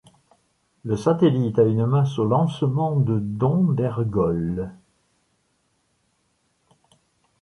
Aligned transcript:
Le 0.83 0.97
satellite 0.97 1.59
a 1.59 1.63
une 1.63 1.85
masse 1.85 2.17
au 2.17 2.25
lancement 2.25 2.95
de 2.99 3.19
dont 3.19 3.61
d'ergols. 3.71 4.73